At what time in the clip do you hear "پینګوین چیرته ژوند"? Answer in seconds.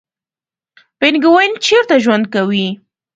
0.99-2.25